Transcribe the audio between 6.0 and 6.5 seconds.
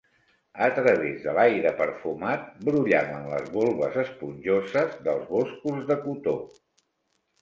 cotó.